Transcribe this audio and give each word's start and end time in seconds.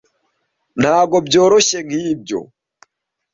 Ntabwo 0.81 1.15
byoroshye 1.27 1.77
nkibyo. 1.87 2.39